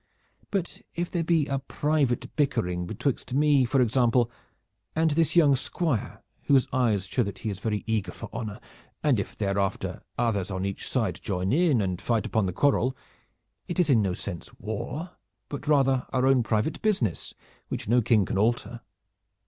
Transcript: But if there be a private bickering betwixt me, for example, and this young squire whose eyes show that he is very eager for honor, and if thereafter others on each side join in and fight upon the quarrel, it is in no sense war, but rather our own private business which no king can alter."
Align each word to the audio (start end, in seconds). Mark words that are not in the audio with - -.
But 0.49 0.81
if 0.95 1.11
there 1.11 1.23
be 1.23 1.45
a 1.45 1.59
private 1.59 2.35
bickering 2.35 2.87
betwixt 2.87 3.35
me, 3.35 3.65
for 3.65 3.79
example, 3.79 4.31
and 4.95 5.11
this 5.11 5.35
young 5.35 5.55
squire 5.55 6.23
whose 6.45 6.67
eyes 6.73 7.05
show 7.05 7.21
that 7.21 7.37
he 7.37 7.51
is 7.51 7.59
very 7.59 7.83
eager 7.85 8.11
for 8.11 8.27
honor, 8.33 8.59
and 9.03 9.19
if 9.19 9.37
thereafter 9.37 10.01
others 10.17 10.49
on 10.49 10.65
each 10.65 10.87
side 10.89 11.19
join 11.21 11.53
in 11.53 11.81
and 11.81 12.01
fight 12.01 12.25
upon 12.25 12.47
the 12.47 12.51
quarrel, 12.51 12.97
it 13.67 13.79
is 13.79 13.91
in 13.91 14.01
no 14.01 14.15
sense 14.15 14.49
war, 14.57 15.11
but 15.49 15.67
rather 15.67 16.07
our 16.11 16.25
own 16.25 16.41
private 16.41 16.81
business 16.81 17.35
which 17.67 17.87
no 17.87 18.01
king 18.01 18.25
can 18.25 18.39
alter." 18.39 18.81